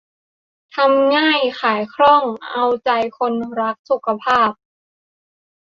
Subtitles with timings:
[0.75, 4.51] ทำง่ายขายคล่องเอาใจคนรักสุขภาพ